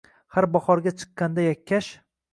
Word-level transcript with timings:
Har 0.37 0.47
bahorga 0.55 0.95
chiqqanda 1.03 1.47
yakkash 1.49 1.95